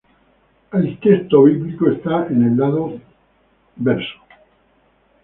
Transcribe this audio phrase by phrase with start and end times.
[0.73, 2.99] El texto bíblico esta en el lado
[3.75, 4.19] verso.